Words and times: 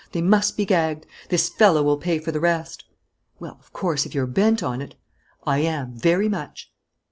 They 0.13 0.21
must 0.23 0.57
be 0.57 0.65
gagged. 0.65 1.05
This 1.29 1.47
fellow 1.47 1.83
will 1.83 1.97
pay 1.97 2.17
for 2.17 2.31
the 2.31 2.39
rest." 2.39 2.85
"Well, 3.39 3.57
of 3.59 3.71
course, 3.71 4.03
if 4.03 4.15
you're 4.15 4.25
bent 4.25 4.63
on 4.63 4.81
it" 4.81 4.95
"I 5.45 5.59
am, 5.59 5.95
very 5.95 6.27
much." 6.27 6.71